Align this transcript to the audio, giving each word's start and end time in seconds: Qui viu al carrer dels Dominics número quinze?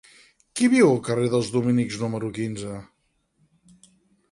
Qui 0.59 0.69
viu 0.73 0.89
al 0.93 0.97
carrer 1.07 1.27
dels 1.35 1.51
Dominics 1.57 1.99
número 2.05 2.33
quinze? 2.41 2.81